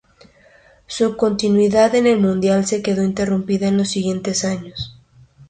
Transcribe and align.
Su 0.87 1.15
continuidad 1.15 1.93
en 1.93 2.07
el 2.07 2.17
Mundial 2.19 2.65
se 2.65 2.81
quedó 2.81 3.03
interrumpida 3.03 3.67
en 3.67 3.77
los 3.77 3.89
siguientes 3.89 4.43
años. 4.45 4.99